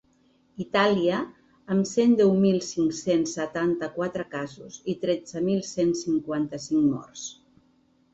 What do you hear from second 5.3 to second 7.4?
mil cent cinquanta-cinc morts.